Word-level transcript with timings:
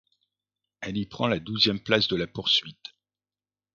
Elle 0.79 0.97
y 0.97 1.05
prend 1.05 1.27
la 1.27 1.37
douzième 1.39 1.79
place 1.79 2.07
de 2.07 2.15
la 2.15 2.25
poursuite. 2.25 2.95